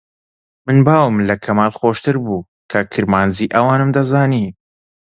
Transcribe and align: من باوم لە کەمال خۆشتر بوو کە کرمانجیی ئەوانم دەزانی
من 0.67 0.77
باوم 0.87 1.15
لە 1.27 1.35
کەمال 1.43 1.71
خۆشتر 1.79 2.15
بوو 2.23 2.47
کە 2.71 2.79
کرمانجیی 2.93 3.53
ئەوانم 3.55 3.89
دەزانی 3.97 4.45